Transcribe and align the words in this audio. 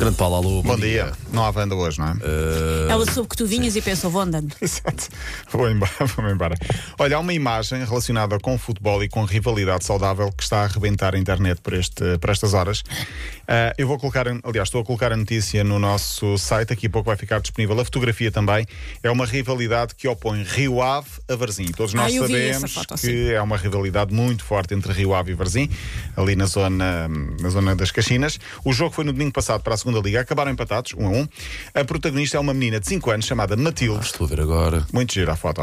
Grande 0.00 0.16
Paulo, 0.16 0.36
alô. 0.36 0.62
Bom 0.62 0.78
dia. 0.78 1.12
Não 1.30 1.44
há 1.44 1.50
venda 1.50 1.74
hoje, 1.74 1.98
não 1.98 2.08
é? 2.08 2.16
Ela 2.88 3.04
soube 3.04 3.28
que 3.28 3.36
tu 3.36 3.44
vinhas 3.44 3.76
e 3.76 3.82
pensou, 3.82 4.10
vou 4.10 4.22
andando. 4.22 4.56
Exato. 4.58 5.08
Vou 5.52 5.70
embora, 5.70 5.92
vou 6.16 6.26
embora. 6.30 6.56
Olha, 6.98 7.18
há 7.18 7.20
uma 7.20 7.34
imagem 7.34 7.84
relacionada 7.84 8.38
com 8.40 8.56
futebol 8.56 9.04
e 9.04 9.10
com 9.10 9.22
rivalidade 9.26 9.84
saudável 9.84 10.32
que 10.32 10.42
está 10.42 10.62
a 10.62 10.64
arrebentar 10.64 11.14
a 11.14 11.18
internet 11.18 11.60
por, 11.60 11.74
este, 11.74 12.16
por 12.16 12.30
estas 12.30 12.54
horas. 12.54 12.82
Ah, 13.46 13.74
eu 13.76 13.86
vou 13.86 13.98
colocar, 13.98 14.26
aliás, 14.26 14.68
estou 14.68 14.80
a 14.80 14.84
colocar 14.84 15.12
a 15.12 15.16
notícia 15.18 15.62
no 15.62 15.78
nosso 15.78 16.38
site, 16.38 16.68
daqui 16.68 16.86
a 16.86 16.90
pouco 16.90 17.08
vai 17.08 17.16
ficar 17.16 17.38
disponível 17.40 17.78
a 17.78 17.84
fotografia 17.84 18.32
também. 18.32 18.64
É 19.02 19.10
uma 19.10 19.26
rivalidade 19.26 19.94
que 19.94 20.08
opõe 20.08 20.42
Rio 20.44 20.80
Ave 20.80 21.10
a 21.28 21.36
Varzim. 21.36 21.66
Todos 21.66 21.92
nós 21.92 22.10
Ah, 22.10 22.16
eu 22.16 22.26
vi 22.26 22.36
essa 22.36 22.66
sabemos 22.66 22.72
foto, 22.72 22.94
que 23.00 23.34
é 23.34 23.42
uma 23.42 23.58
rivalidade 23.58 24.14
muito 24.14 24.44
forte 24.44 24.72
entre 24.72 24.94
Rio 24.94 25.14
Ave 25.14 25.32
e 25.32 25.34
Varzim, 25.34 25.68
ali 26.16 26.34
na 26.36 26.46
zona, 26.46 27.06
na 27.38 27.48
zona 27.50 27.76
das 27.76 27.90
Caxinas. 27.90 28.40
O 28.64 28.72
jogo 28.72 28.94
foi 28.94 29.04
no 29.04 29.12
domingo 29.12 29.32
passado 29.32 29.60
para 29.62 29.74
a 29.74 29.76
segunda 29.76 29.89
liga, 29.98 30.20
acabaram 30.20 30.52
empatados, 30.52 30.94
um 30.94 31.06
a 31.06 31.10
um. 31.10 31.28
A 31.74 31.84
protagonista 31.84 32.36
é 32.36 32.40
uma 32.40 32.54
menina 32.54 32.78
de 32.78 32.86
5 32.86 33.10
anos 33.10 33.26
chamada 33.26 33.56
Matilde. 33.56 34.04
Estou 34.04 34.26
a 34.26 34.30
ver 34.30 34.40
agora. 34.40 34.86
Muito 34.92 35.12
gira 35.12 35.32
a 35.32 35.36
foto. 35.36 35.62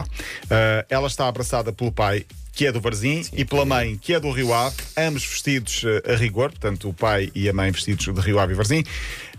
Ah, 0.49 0.85
ela 0.89 1.07
está 1.07 1.27
abraçada 1.27 1.71
pelo 1.71 1.91
pai, 1.91 2.25
que 2.53 2.65
é 2.65 2.71
do 2.71 2.81
Varzim, 2.81 3.23
e 3.33 3.45
pela 3.45 3.65
mãe, 3.65 3.97
que 4.01 4.13
é 4.13 4.19
do 4.19 4.31
Rio 4.31 4.53
Ave, 4.53 4.75
ambos 4.97 5.23
vestidos 5.23 5.83
ah, 5.85 6.13
a 6.13 6.15
rigor, 6.15 6.49
portanto, 6.49 6.89
o 6.89 6.93
pai 6.93 7.31
e 7.33 7.47
a 7.47 7.53
mãe 7.53 7.71
vestidos 7.71 8.05
de 8.05 8.21
Rio 8.21 8.39
Ave 8.39 8.53
e 8.53 8.55
Varzim. 8.55 8.83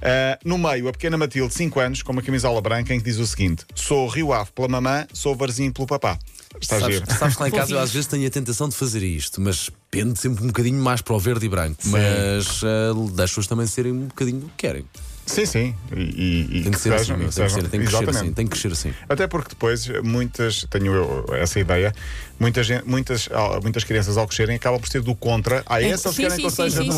Ah, 0.00 0.38
no 0.44 0.56
meio, 0.56 0.88
a 0.88 0.92
pequena 0.92 1.18
Matilde, 1.18 1.52
5 1.52 1.80
anos, 1.80 2.02
com 2.02 2.12
uma 2.12 2.22
camisola 2.22 2.60
branca, 2.60 2.94
em 2.94 2.98
que 2.98 3.04
diz 3.04 3.18
o 3.18 3.26
seguinte: 3.26 3.64
Sou 3.74 4.08
Rio 4.08 4.32
Ave 4.32 4.50
pela 4.52 4.68
mamã, 4.68 5.06
sou 5.12 5.34
Varzim 5.34 5.70
pelo 5.70 5.86
papá. 5.86 6.18
Está 6.60 6.80
Sabes, 6.80 6.96
giro. 6.96 7.18
sabes 7.18 7.36
que 7.36 7.42
lá 7.42 7.48
em 7.48 7.52
casa 7.52 7.72
eu 7.72 7.78
às 7.78 7.90
vezes 7.92 8.06
tenho 8.06 8.26
a 8.26 8.30
tentação 8.30 8.68
de 8.68 8.74
fazer 8.74 9.02
isto, 9.02 9.40
mas 9.40 9.70
pende 9.90 10.18
sempre 10.18 10.42
um 10.44 10.48
bocadinho 10.48 10.80
mais 10.82 11.00
para 11.02 11.14
o 11.14 11.18
verde 11.18 11.46
e 11.46 11.48
branco. 11.48 11.80
Mas 11.86 12.62
uh, 12.62 13.10
deixo-os 13.12 13.46
também 13.46 13.66
serem 13.66 13.92
um 13.92 14.06
bocadinho 14.06 14.46
o 14.46 14.48
que 14.48 14.56
querem. 14.56 14.84
Sim, 15.28 15.44
sim. 15.46 15.74
E, 15.94 16.00
e- 16.00 16.58
e 16.58 16.62
Tem 16.62 16.72
que 16.72 16.80
ser 16.80 16.94
assim, 16.94 17.04
sejam- 17.04 17.18
tem 17.18 17.26
que, 17.28 17.34
ser, 17.34 17.68
tem 17.68 17.80
que 17.84 18.10
assim. 18.10 18.32
Tem 18.32 18.46
que 18.46 18.50
crescer 18.52 18.72
assim. 18.72 18.94
Até 19.08 19.26
porque 19.26 19.50
depois 19.50 19.86
muitas, 20.02 20.64
tenho 20.70 20.94
eu 20.94 21.26
essa 21.34 21.60
ideia, 21.60 21.92
muita 22.40 22.62
gente, 22.62 22.84
muitas, 22.88 23.28
ah, 23.30 23.60
muitas 23.62 23.84
crianças 23.84 24.16
ao 24.16 24.26
crescerem 24.26 24.56
acabam 24.56 24.80
por 24.80 24.88
ser 24.88 25.02
do 25.02 25.14
contra. 25.14 25.62
Ah, 25.66 25.82
É, 25.82 25.90
essa 25.90 26.08
eles 26.08 26.16
sim, 26.16 26.22
querem 26.22 26.36
sim, 26.36 26.40
que 26.42 26.46
eu 26.46 26.50
sim, 26.50 26.56
seja 26.70 26.82
sim, 26.82 26.88
do, 26.88 26.92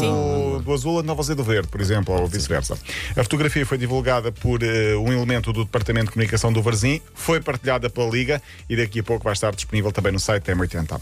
sim. 0.58 0.62
do 0.64 0.72
azul, 0.72 1.02
não 1.02 1.14
vou 1.16 1.24
ser 1.24 1.34
do 1.34 1.42
verde, 1.42 1.66
por 1.68 1.80
exemplo, 1.80 2.14
ou 2.14 2.26
vice-versa. 2.28 2.78
A 3.16 3.22
fotografia 3.24 3.66
foi 3.66 3.76
divulgada 3.78 4.30
por 4.30 4.62
eh, 4.62 4.94
um 4.96 5.12
elemento 5.12 5.52
do 5.52 5.64
Departamento 5.64 6.06
de 6.06 6.12
Comunicação 6.12 6.52
do 6.52 6.62
Varzim, 6.62 7.00
foi 7.14 7.40
partilhada 7.40 7.90
pela 7.90 8.08
Liga 8.08 8.40
e 8.68 8.76
daqui 8.76 9.00
a 9.00 9.02
pouco 9.02 9.24
vai 9.24 9.32
estar 9.32 9.52
disponível 9.52 9.90
também 9.90 10.12
no 10.12 10.20
site 10.20 10.44
da 10.44 10.54
M80. 10.54 11.00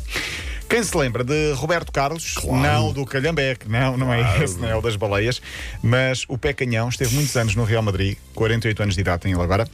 Quem 0.68 0.82
se 0.82 0.94
lembra 0.96 1.24
de 1.24 1.52
Roberto 1.52 1.90
Carlos, 1.90 2.34
não 2.44 2.92
do 2.92 3.06
Calhambeque, 3.06 3.66
não, 3.66 3.96
não 3.96 4.12
é 4.12 4.44
esse, 4.44 4.58
não 4.58 4.68
é 4.68 4.76
o 4.76 4.82
das 4.82 4.96
baleias, 4.96 5.40
mas 5.82 6.26
o 6.28 6.36
Pé 6.36 6.52
Canhão 6.52 6.90
esteve 6.90 7.14
muitos 7.14 7.34
anos 7.36 7.54
no 7.54 7.64
Real 7.64 7.82
Madrid, 7.82 8.18
48 8.34 8.82
anos 8.82 8.94
de 8.94 9.00
idade 9.00 9.22
tem 9.22 9.32
ele 9.32 9.40
agora. 9.40 9.66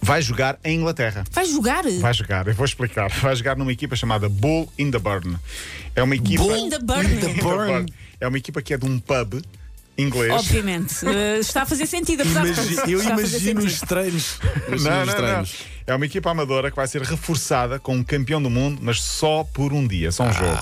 Vai 0.00 0.22
jogar 0.22 0.58
em 0.64 0.78
Inglaterra. 0.78 1.24
Vais 1.30 1.50
jogar? 1.50 1.84
Vai 2.00 2.14
jogar, 2.14 2.46
eu 2.46 2.54
vou 2.54 2.64
explicar. 2.64 3.10
Vai 3.10 3.36
jogar 3.36 3.56
numa 3.56 3.72
equipa 3.72 3.94
chamada 3.94 4.28
Bull 4.28 4.72
in 4.78 4.90
the 4.90 4.98
Burn. 4.98 5.36
É 5.94 6.02
uma 6.02 6.14
equipa. 6.14 6.44
Bull 6.44 6.56
in 6.56 6.70
the 6.70 6.78
Burn. 6.78 7.12
In 7.12 7.20
the 7.20 7.42
Burn. 7.42 7.86
É 8.18 8.26
uma 8.26 8.38
equipa 8.38 8.62
que 8.62 8.72
é 8.72 8.78
de 8.78 8.86
um 8.86 8.98
pub 8.98 9.42
inglês. 9.98 10.32
Obviamente. 10.32 10.96
Eh, 11.06 11.38
está 11.38 11.62
a 11.62 11.66
fazer 11.66 11.86
sentido, 11.86 12.22
apesar 12.22 12.42
de 12.44 12.50
Imagi- 12.52 12.76
tudo. 12.76 12.90
eu 12.90 13.02
imagino 13.02 13.60
os 13.64 13.80
treinos. 13.80 14.38
Imagino 14.68 14.90
Não, 14.90 15.02
os 15.02 15.14
não, 15.14 15.22
não. 15.22 15.44
É 15.86 15.94
uma 15.94 16.04
equipa 16.04 16.30
amadora 16.30 16.68
que 16.70 16.76
vai 16.76 16.86
ser 16.88 17.00
reforçada 17.02 17.78
com 17.78 17.94
um 17.94 18.02
campeão 18.02 18.42
do 18.42 18.50
mundo, 18.50 18.80
mas 18.82 19.00
só 19.00 19.44
por 19.44 19.72
um 19.72 19.86
dia, 19.86 20.10
só 20.10 20.24
um 20.24 20.32
jogo. 20.32 20.58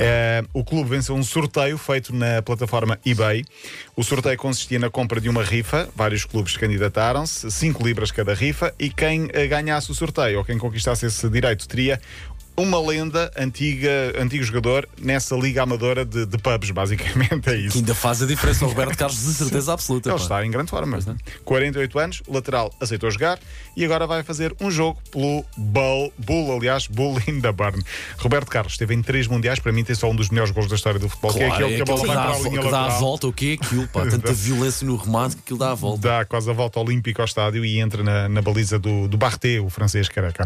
É, 0.00 0.44
o 0.52 0.64
clube 0.64 0.90
venceu 0.90 1.14
um 1.14 1.22
sorteio 1.22 1.78
feito 1.78 2.12
na 2.14 2.42
plataforma 2.42 2.98
eBay. 3.06 3.44
O 3.96 4.02
sorteio 4.02 4.36
consistia 4.36 4.78
na 4.78 4.90
compra 4.90 5.20
de 5.20 5.28
uma 5.28 5.44
rifa, 5.44 5.88
vários 5.94 6.24
clubes 6.24 6.56
candidataram-se, 6.56 7.48
5 7.50 7.84
libras 7.86 8.10
cada 8.10 8.34
rifa, 8.34 8.74
e 8.80 8.90
quem 8.90 9.28
eh, 9.32 9.46
ganhasse 9.46 9.90
o 9.92 9.94
sorteio 9.94 10.38
ou 10.38 10.44
quem 10.44 10.58
conquistasse 10.58 11.06
esse 11.06 11.28
direito 11.28 11.68
teria 11.68 12.00
uma 12.58 12.80
lenda, 12.80 13.30
antiga, 13.38 14.12
antigo 14.18 14.42
jogador, 14.42 14.88
nessa 15.00 15.36
liga 15.36 15.62
amadora 15.62 16.04
de, 16.04 16.26
de 16.26 16.38
pubs, 16.38 16.72
basicamente 16.72 17.48
é 17.48 17.56
isso. 17.56 17.72
Que 17.72 17.78
ainda 17.78 17.94
faz 17.94 18.20
a 18.20 18.26
diferença 18.26 18.64
o 18.64 18.68
Roberto 18.68 18.96
Carlos 18.98 19.16
de 19.16 19.32
certeza 19.32 19.72
absoluta. 19.72 20.08
Ele 20.08 20.16
pá. 20.16 20.22
está 20.22 20.44
em 20.44 20.50
grande 20.50 20.68
forma. 20.68 20.98
48 21.44 21.98
anos, 21.98 22.22
o 22.26 22.34
lateral 22.34 22.74
aceitou 22.80 23.08
jogar 23.10 23.38
e 23.76 23.84
agora 23.84 24.08
vai 24.08 24.24
fazer 24.24 24.54
um 24.60 24.70
jogo 24.70 25.00
pelo 25.12 25.44
Bull, 25.56 26.12
Bull 26.18 26.56
aliás, 26.56 26.88
Bull 26.88 27.20
in 27.28 27.40
the 27.40 27.52
Burn. 27.52 27.80
Roberto 28.18 28.48
Carlos 28.50 28.72
esteve 28.72 28.92
em 28.92 29.02
três 29.02 29.28
mundiais, 29.28 29.60
para 29.60 29.70
mim 29.70 29.84
tem 29.84 29.94
só 29.94 30.10
um 30.10 30.16
dos 30.16 30.28
melhores 30.28 30.50
gols 30.50 30.66
da 30.66 30.74
história 30.74 30.98
do 30.98 31.08
futebol, 31.08 31.32
Claro, 31.32 31.46
que 31.56 31.62
é 31.62 31.64
aquele 31.64 31.76
que 31.76 31.82
a 31.82 31.84
bola 31.84 32.06
vai 32.06 32.16
dá, 32.16 32.22
para 32.22 32.34
a 32.34 32.38
linha 32.40 32.60
que 32.60 32.70
dá 32.70 32.84
a 32.86 32.88
volta, 32.98 33.26
o 33.28 33.32
que 33.32 33.50
é 33.52 33.54
aquilo? 33.54 33.86
Pá, 33.88 34.04
tanta 34.10 34.32
violência 34.32 34.84
no 34.84 34.96
remate 34.96 35.36
que 35.36 35.42
aquilo 35.42 35.58
dá 35.60 35.70
a 35.70 35.74
volta. 35.74 36.08
Dá 36.08 36.24
quase 36.24 36.50
a 36.50 36.52
volta 36.52 36.80
olímpica 36.80 37.22
ao 37.22 37.26
estádio 37.26 37.64
e 37.64 37.78
entra 37.78 38.02
na, 38.02 38.28
na 38.28 38.42
baliza 38.42 38.80
do, 38.80 39.06
do 39.06 39.16
Barté, 39.16 39.60
o 39.60 39.70
francês 39.70 40.08
careca. 40.08 40.44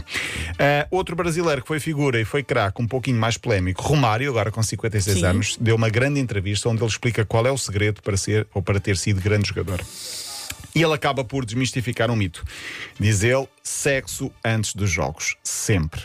Ah, 0.58 0.86
outro 0.90 1.16
brasileiro 1.16 1.62
que 1.62 1.68
foi 1.68 1.80
figura 1.80 2.01
e 2.10 2.24
foi 2.24 2.42
craque, 2.42 2.82
um 2.82 2.86
pouquinho 2.86 3.18
mais 3.18 3.36
polémico, 3.36 3.82
Romário, 3.82 4.30
agora 4.30 4.50
com 4.50 4.62
56 4.62 5.18
Sim. 5.18 5.24
anos, 5.24 5.56
deu 5.60 5.76
uma 5.76 5.88
grande 5.88 6.20
entrevista 6.20 6.68
onde 6.68 6.82
ele 6.82 6.90
explica 6.90 7.24
qual 7.24 7.46
é 7.46 7.50
o 7.50 7.58
segredo 7.58 8.02
para 8.02 8.16
ser 8.16 8.46
ou 8.52 8.62
para 8.62 8.80
ter 8.80 8.96
sido 8.96 9.20
grande 9.20 9.48
jogador. 9.48 9.80
E 10.74 10.82
ele 10.82 10.94
acaba 10.94 11.22
por 11.22 11.44
desmistificar 11.44 12.10
um 12.10 12.16
mito. 12.16 12.44
Diz 12.98 13.22
ele: 13.22 13.46
sexo 13.62 14.32
antes 14.44 14.74
dos 14.74 14.90
jogos. 14.90 15.36
Sempre. 15.42 16.02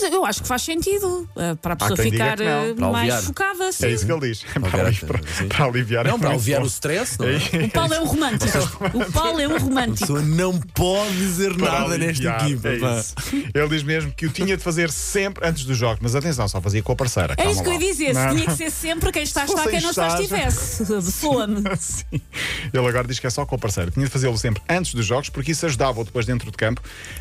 Mas 0.00 0.12
eu 0.12 0.24
acho 0.24 0.42
que 0.42 0.48
faz 0.48 0.62
sentido 0.62 1.28
eh, 1.36 1.54
para 1.60 1.74
a 1.74 1.76
pessoa 1.76 1.96
quem 1.96 2.10
diga 2.10 2.24
ficar 2.24 2.36
que 2.38 2.44
não. 2.44 2.50
eh, 2.64 2.74
Para 2.74 2.88
mais 2.90 2.98
aliviar. 3.12 3.22
focada. 3.22 3.68
Assim. 3.68 3.86
É 3.86 3.90
isso 3.90 4.06
que 4.06 4.12
ele 4.12 4.28
diz. 4.28 4.42
para, 4.42 4.70
cara, 4.70 4.88
ali- 4.88 4.96
para- 4.96 5.20
sim. 5.26 5.48
para 5.48 5.64
aliviar. 5.66 6.04
Não, 6.06 6.14
é 6.16 6.18
para 6.18 6.30
aliviar 6.30 6.62
o 6.62 6.66
stress, 6.66 7.18
não 7.18 7.26
é? 7.28 7.64
O 7.66 7.70
Paulo 7.70 7.94
é 7.94 8.00
um 8.00 8.04
romântico. 8.04 8.58
O 8.94 9.12
Paulo 9.12 9.40
é 9.40 9.48
um 9.48 9.56
A 9.56 9.58
romântico. 9.58 9.98
pessoa 10.00 10.22
não 10.22 10.58
pode 10.58 11.16
dizer 11.16 11.54
Para 11.56 11.70
nada 11.80 11.98
nesta 11.98 12.28
aliviar, 12.34 12.50
equipa. 12.50 12.68
é 12.68 12.78
pá. 12.78 12.98
isso. 13.00 13.14
Ele 13.54 13.68
diz 13.68 13.82
mesmo 13.82 14.12
que 14.12 14.26
o 14.26 14.30
tinha 14.30 14.56
de 14.56 14.62
fazer 14.62 14.90
sempre 14.90 15.46
antes 15.46 15.64
dos 15.64 15.76
jogos, 15.76 15.98
mas 16.02 16.14
atenção, 16.16 16.48
só 16.48 16.60
fazia 16.60 16.82
com 16.82 16.92
a 16.92 16.96
parceira. 16.96 17.34
É 17.34 17.36
calma 17.36 17.52
isso 17.52 17.62
que 17.62 17.68
eu 17.68 17.72
ia 17.74 17.78
lá. 17.78 17.84
dizer. 17.84 18.14
Não, 18.14 18.34
Tinha 18.34 18.46
que 18.46 18.56
ser 18.56 18.70
sempre 18.70 19.12
quem 19.12 19.22
está 19.22 19.46
Se 19.46 19.52
está, 19.54 19.68
quem 19.70 19.80
não 19.80 19.90
está 19.90 20.08
estivesse. 20.20 21.12
Soa-me. 21.12 21.62
Sim. 21.78 22.20
Ele 22.72 22.86
agora 22.86 23.06
diz 23.06 23.18
que 23.18 23.26
é 23.26 23.30
só 23.30 23.44
com 23.44 23.54
a 23.54 23.58
parceira. 23.58 23.90
Tinha 23.90 24.06
de 24.06 24.12
fazê-lo 24.12 24.36
sempre 24.38 24.62
antes 24.68 24.94
dos 24.94 25.04
jogos, 25.06 25.28
porque 25.28 25.52
isso 25.52 25.64
ajudava-o 25.66 26.04
depois 26.04 26.26
dentro 26.26 26.50
de 26.50 26.56
campo. 26.56 26.80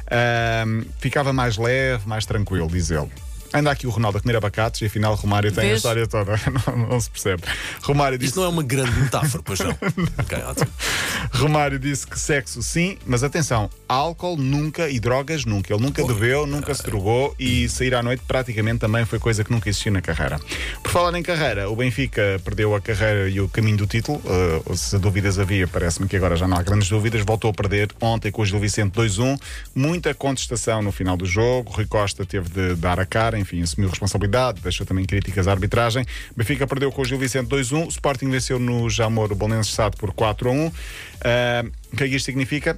Ahm, 0.09 0.83
ficava 0.99 1.31
mais 1.33 1.57
leve, 1.57 2.07
mais 2.07 2.25
tranquilo, 2.25 2.70
diz. 2.73 3.30
Anda 3.53 3.71
aqui 3.71 3.85
o 3.85 3.89
Ronaldo 3.89 4.17
a 4.17 4.21
comer 4.21 4.37
abacates 4.37 4.81
e 4.81 4.85
afinal 4.85 5.13
Romário 5.15 5.51
tem 5.51 5.63
a 5.63 5.67
Vês? 5.67 5.77
história 5.77 6.07
toda. 6.07 6.31
Não, 6.67 6.87
não 6.87 6.99
se 6.99 7.09
percebe. 7.09 7.43
Romário 7.81 8.17
disse, 8.17 8.29
Isto 8.29 8.39
não 8.39 8.45
é 8.47 8.49
uma 8.49 8.63
grande 8.63 8.91
metáfora, 8.99 9.43
pois 9.43 9.59
não. 9.59 9.71
ok, 10.17 10.37
ótimo. 10.43 10.71
Romário 11.33 11.79
disse 11.79 12.05
que 12.07 12.19
sexo 12.19 12.61
sim, 12.61 12.97
mas 13.05 13.23
atenção, 13.23 13.69
álcool 13.87 14.37
nunca 14.37 14.89
e 14.89 14.99
drogas 14.99 15.45
nunca. 15.45 15.73
Ele 15.73 15.81
nunca 15.83 16.05
bebeu, 16.05 16.45
nunca 16.45 16.73
se 16.73 16.83
drogou 16.83 17.33
e 17.39 17.67
sair 17.69 17.95
à 17.95 18.03
noite 18.03 18.23
praticamente 18.27 18.79
também 18.79 19.05
foi 19.05 19.19
coisa 19.19 19.43
que 19.43 19.51
nunca 19.51 19.69
existiu 19.69 19.91
na 19.91 20.01
carreira. 20.01 20.39
Por 20.83 20.91
falar 20.91 21.17
em 21.17 21.23
carreira, 21.23 21.69
o 21.69 21.75
Benfica 21.75 22.39
perdeu 22.43 22.75
a 22.75 22.81
carreira 22.81 23.29
e 23.29 23.39
o 23.41 23.47
caminho 23.49 23.77
do 23.77 23.87
título. 23.87 24.21
Uh, 24.65 24.75
se 24.75 24.97
dúvidas 24.97 25.39
havia, 25.39 25.67
parece-me 25.67 26.07
que 26.07 26.15
agora 26.15 26.35
já 26.35 26.47
não 26.47 26.57
há 26.57 26.61
grandes 26.63 26.89
dúvidas. 26.89 27.21
Voltou 27.25 27.49
a 27.49 27.53
perder 27.53 27.89
ontem 27.99 28.31
com 28.31 28.41
o 28.41 28.45
Gil 28.45 28.59
Vicente 28.59 28.93
2-1. 28.93 29.39
Muita 29.73 30.13
contestação 30.13 30.81
no 30.81 30.91
final 30.91 31.15
do 31.17 31.25
jogo. 31.25 31.71
Rui 31.71 31.85
Costa 31.85 32.25
teve 32.25 32.49
de 32.49 32.75
dar 32.75 32.99
a 32.99 33.05
cara, 33.05 33.37
enfim, 33.41 33.61
assumiu 33.61 33.89
responsabilidade, 33.89 34.61
deixou 34.61 34.85
também 34.85 35.05
críticas 35.05 35.47
à 35.47 35.51
arbitragem. 35.51 36.05
Benfica 36.35 36.65
perdeu 36.67 36.91
com 36.91 37.01
o 37.01 37.05
Gil 37.05 37.17
Vicente 37.17 37.49
2-1. 37.49 37.85
O 37.85 37.89
Sporting 37.89 38.29
venceu 38.29 38.59
no 38.59 38.89
Jamor 38.89 39.31
o 39.31 39.35
Bolonenses 39.35 39.73
Sado 39.73 39.97
por 39.97 40.13
4-1. 40.13 40.69
Uh, 40.69 41.71
o 41.93 41.97
que 41.97 42.03
é 42.03 42.07
que 42.07 42.15
isto 42.15 42.25
significa? 42.25 42.75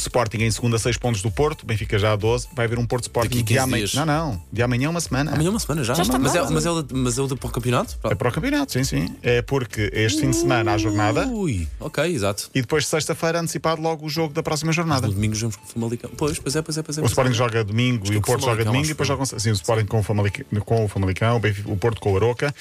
Sporting 0.00 0.38
em 0.38 0.50
segunda, 0.50 0.78
6 0.78 0.96
pontos 0.96 1.22
do 1.22 1.30
Porto, 1.30 1.64
Benfica 1.66 1.98
já 1.98 2.12
a 2.12 2.16
12. 2.16 2.48
Vai 2.54 2.66
haver 2.66 2.78
um 2.78 2.86
Porto 2.86 3.04
Sporting 3.04 3.38
de 3.38 3.44
15 3.44 3.58
amanhã. 3.60 3.86
Não, 3.94 4.06
não, 4.06 4.42
de 4.52 4.62
amanhã 4.62 4.90
uma 4.90 5.00
semana. 5.00 5.32
Amanhã 5.32 5.48
é 5.48 5.50
uma 5.50 5.60
semana 5.60 5.84
já. 5.84 5.94
Já 5.94 6.02
está 6.02 6.18
mas, 6.18 6.34
é, 6.34 6.40
mal. 6.42 6.50
mas, 6.50 6.66
é 6.66 6.70
o 6.70 6.82
da, 6.82 6.94
mas 6.96 7.18
é 7.18 7.22
o 7.22 7.26
da 7.26 7.36
para 7.36 7.48
o 7.48 7.50
campeonato? 7.50 7.98
É 8.04 8.14
para 8.14 8.28
o 8.28 8.32
campeonato, 8.32 8.72
sim, 8.72 8.84
sim. 8.84 9.14
É 9.22 9.42
porque 9.42 9.90
este 9.92 10.20
fim 10.22 10.30
de 10.30 10.36
semana 10.36 10.72
há 10.72 10.78
jornada 10.78 11.26
Ui, 11.26 11.66
ok, 11.78 12.04
exato. 12.04 12.50
e 12.54 12.60
depois 12.60 12.86
sexta-feira 12.86 13.40
antecipado 13.40 13.80
logo 13.80 14.06
o 14.06 14.08
jogo 14.08 14.32
da 14.34 14.42
próxima 14.42 14.72
jornada. 14.72 15.06
No 15.06 15.12
domingo 15.14 15.34
jogamos 15.34 15.56
com 15.56 15.64
o 15.64 15.68
Famalicão. 15.68 16.10
Pois, 16.16 16.38
pois 16.38 16.56
é, 16.56 16.62
pois 16.62 16.78
é, 16.78 16.82
pois 16.82 16.98
é. 16.98 17.00
O 17.00 17.04
é. 17.04 17.06
Sporting 17.06 17.32
joga 17.32 17.64
domingo 17.64 18.12
e 18.12 18.16
o 18.16 18.20
Porto 18.22 18.44
joga 18.44 18.64
domingo 18.64 18.84
e 18.84 18.88
depois 18.88 19.06
jogam 19.08 19.24
sim, 19.26 19.50
o 19.50 19.52
Sporting 19.54 19.86
com 19.86 20.00
o 20.00 20.02
Famalicão, 20.02 20.44
com 20.64 20.84
o, 20.84 20.88
Famalicão, 20.88 21.36
o, 21.36 21.40
Benfica- 21.40 21.70
o 21.70 21.76
Porto 21.76 22.00
com 22.00 22.12
o 22.12 22.16
Aroca 22.16 22.54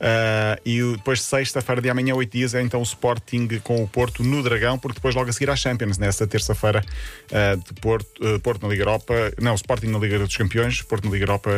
ah, 0.00 0.58
e 0.64 0.82
o- 0.82 0.96
depois 0.96 1.22
sexta-feira 1.22 1.80
de 1.80 1.90
amanhã, 1.90 2.14
8 2.14 2.30
dias, 2.32 2.54
é 2.54 2.62
então 2.62 2.80
o 2.80 2.82
Sporting 2.82 3.48
com 3.62 3.82
o 3.82 3.88
Porto 3.88 4.22
no 4.22 4.42
Dragão, 4.42 4.78
porque 4.78 4.96
depois 4.96 5.14
logo 5.14 5.28
a 5.30 5.32
seguir 5.32 5.50
à 5.50 5.56
Champions, 5.56 5.98
nessa 5.98 6.26
terça-feira 6.26 6.84
de 7.66 7.80
Porto, 7.80 8.08
ah, 8.22 8.38
Porto 8.40 8.62
na 8.62 8.68
Liga 8.68 8.82
Europa, 8.82 9.14
não, 9.40 9.54
Sporting 9.54 9.86
na 9.88 9.98
Liga 9.98 10.18
dos 10.18 10.36
Campeões, 10.36 10.82
Porto 10.82 11.06
na 11.06 11.10
Liga 11.10 11.24
Europa 11.24 11.50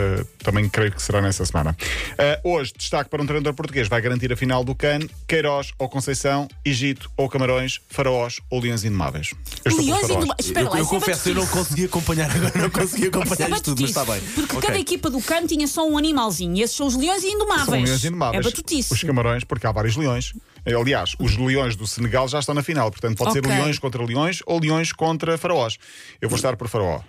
também 0.42 0.68
creio 0.68 0.92
que 0.92 1.02
será 1.02 1.20
nessa 1.20 1.44
semana. 1.44 1.76
Ah, 2.18 2.40
hoje, 2.42 2.72
destaque 2.76 3.10
para 3.10 3.22
um 3.22 3.26
treinador 3.26 3.54
português, 3.54 3.88
vai 3.88 4.00
garantir 4.00 4.32
a 4.32 4.36
final 4.36 4.64
do 4.64 4.74
CAN, 4.74 5.00
Queiroz 5.26 5.72
ou 5.78 5.88
Conceição, 5.88 6.48
Egito 6.64 7.10
ou 7.16 7.28
Camarões, 7.28 7.80
Faraós 7.88 8.40
ou 8.50 8.60
Leões 8.60 8.84
Indomáveis. 8.84 9.34
Eu 9.64 9.76
Leões. 9.76 10.04
Indomáveis. 10.04 10.34
Espera 10.38 10.66
Eu, 10.66 10.70
lá, 10.70 10.78
eu 10.78 10.84
isso 10.84 10.94
é 10.94 10.98
confesso, 10.98 11.28
eu 11.28 11.34
não 11.34 11.46
consegui 11.46 11.84
acompanhar 11.84 12.30
agora, 12.30 12.52
não 12.58 12.70
consegui 12.70 13.08
Isso 13.08 13.18
acompanhar 13.18 13.50
é 13.50 13.52
isto 13.52 13.64
tudo, 13.64 13.80
mas 13.82 13.90
está 13.90 14.04
bem. 14.04 14.20
Porque 14.34 14.56
Ok. 14.56 14.68
cada 14.68 14.78
equipa 14.78 15.10
do 15.10 15.20
CAN 15.20 15.46
tinha 15.46 15.66
só 15.66 15.88
um 15.88 15.98
animalzinho. 15.98 16.56
E 16.56 16.62
esses 16.62 16.76
são 16.76 16.86
os 16.86 16.96
leões 16.96 17.22
indomáveis. 17.24 17.66
São 17.66 17.74
leões 17.82 18.04
indomáveis. 18.04 18.46
É 18.46 18.48
batutice. 18.48 18.92
Os 18.92 19.02
camarões, 19.02 19.44
porque 19.44 19.66
há 19.66 19.72
vários 19.72 19.96
leões. 19.96 20.32
Aliás, 20.74 21.14
os 21.18 21.36
leões 21.36 21.76
do 21.76 21.86
Senegal 21.86 22.26
já 22.28 22.38
estão 22.40 22.54
na 22.54 22.62
final, 22.62 22.90
portanto 22.90 23.16
pode 23.16 23.32
ser 23.32 23.38
Ok. 23.40 23.50
leões 23.52 23.78
contra 23.78 24.02
leões 24.04 24.40
ou 24.46 24.60
leões 24.60 24.92
contra 24.92 25.36
faraós. 25.38 25.76
Eu 26.20 26.28
vou 26.28 26.36
estar 26.36 26.56
por 26.56 26.68
faraós. 26.68 27.02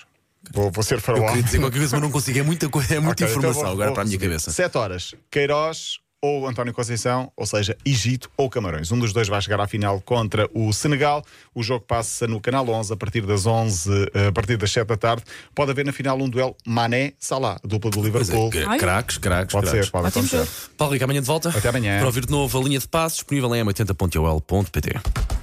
Vou, 0.54 0.72
vou 0.72 0.84
ser 0.84 1.02
faraó. 1.02 1.22
Eu 1.22 1.28
queria 1.28 1.44
dizer 1.44 1.60
qualquer 1.60 1.80
coisa, 1.80 1.96
mas 1.98 2.04
não 2.04 2.12
consigo. 2.12 2.40
É 2.40 2.44
muita, 2.44 2.70
coisa, 2.70 2.96
é 2.96 3.00
muita 3.00 3.24
Ok, 3.24 3.28
então 3.28 3.38
informação 3.40 3.64
vou- 3.64 3.72
agora 3.74 3.88
vou 3.88 3.94
para 3.96 4.04
a 4.04 4.06
minha 4.06 4.18
cabeça. 4.20 4.52
Sete 4.52 4.78
horas. 4.78 5.14
Queiroz 5.30 6.00
ou 6.22 6.48
António 6.48 6.74
Conceição, 6.74 7.32
ou 7.36 7.46
seja, 7.46 7.78
Egito 7.86 8.30
ou 8.36 8.50
Camarões. 8.50 8.92
Um 8.92 9.00
dos 9.00 9.14
dois 9.14 9.28
vai 9.28 9.42
chegar 9.42 9.60
à 9.60 9.68
final 9.68 10.02
contra 10.02 10.50
o 10.54 10.72
Senegal. 10.74 11.24
O 11.54 11.64
jogo 11.64 11.86
passa 11.86 12.28
no 12.28 12.42
Canal 12.42 12.68
11 12.68 12.94
a 12.94 12.98
partir 12.98 13.26
das 13.26 13.46
11, 13.46 14.12
eh, 14.14 14.28
a 14.28 14.32
partir 14.32 14.58
das 14.58 14.72
7 14.72 14.88
da 14.88 14.98
tarde. 14.98 15.24
Pode 15.56 15.72
haver 15.72 15.86
na 15.86 15.94
final 15.94 16.18
um 16.20 16.30
duelo 16.30 16.56
Mané-Salah, 16.66 17.60
dupla 17.64 17.90
do 17.92 18.00
é, 18.00 18.04
Liverpool. 18.04 18.52
Ai. 18.68 18.78
craques, 18.78 19.18
craques, 19.18 19.54
Pode 19.54 19.68
craques. 19.68 19.86
ser, 19.86 19.92
pode 19.92 20.08
acontecer. 20.08 20.48
Paulo 20.78 20.94
Rico, 20.94 21.06
amanhã 21.06 21.22
de 21.22 21.28
volta. 21.28 21.50
Até 21.50 21.70
amanhã. 21.70 21.98
Para 21.98 22.08
ouvir 22.08 22.26
de 22.26 22.32
novo 22.32 22.60
a 22.60 22.64
linha 22.64 22.80
de 22.80 22.88
passos, 22.88 23.20
disponível 23.20 23.56
em 23.56 23.64
m80.ol.pt. 23.64 25.39